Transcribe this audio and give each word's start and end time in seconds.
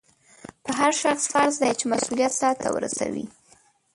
په 0.63 0.71
هر 0.79 0.91
شخص 1.01 1.23
فرض 1.33 1.55
دی 1.61 1.71
چې 1.79 1.85
مسؤلیت 1.93 2.33
سرته 2.41 2.67
ورسوي. 2.71 3.25